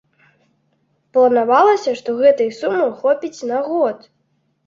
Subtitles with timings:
[1.17, 3.97] Планавалася, што гэтай сумы хопіць на год.